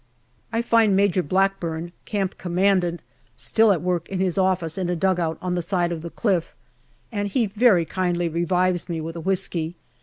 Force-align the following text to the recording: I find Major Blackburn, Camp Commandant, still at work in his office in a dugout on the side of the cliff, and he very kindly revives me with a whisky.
I 0.51 0.63
find 0.63 0.95
Major 0.95 1.21
Blackburn, 1.21 1.91
Camp 2.05 2.39
Commandant, 2.39 3.03
still 3.35 3.71
at 3.71 3.83
work 3.83 4.09
in 4.09 4.19
his 4.19 4.35
office 4.35 4.75
in 4.79 4.89
a 4.89 4.95
dugout 4.95 5.37
on 5.43 5.53
the 5.53 5.61
side 5.61 5.91
of 5.91 6.01
the 6.01 6.09
cliff, 6.09 6.55
and 7.11 7.27
he 7.27 7.45
very 7.45 7.85
kindly 7.85 8.27
revives 8.27 8.89
me 8.89 8.99
with 8.99 9.15
a 9.15 9.21
whisky. 9.21 9.75